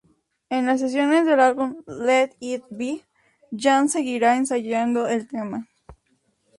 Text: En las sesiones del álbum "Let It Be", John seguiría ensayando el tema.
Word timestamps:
En 0.49 0.65
las 0.65 0.79
sesiones 0.79 1.25
del 1.27 1.39
álbum 1.39 1.83
"Let 1.85 2.31
It 2.39 2.63
Be", 2.71 3.05
John 3.55 3.87
seguiría 3.87 4.35
ensayando 4.35 5.05
el 5.07 5.27
tema. 5.27 5.67